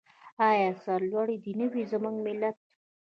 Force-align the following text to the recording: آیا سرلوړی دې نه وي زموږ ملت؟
آیا 0.49 0.69
سرلوړی 0.83 1.37
دې 1.43 1.53
نه 1.59 1.67
وي 1.71 1.83
زموږ 1.91 2.15
ملت؟ 2.27 2.57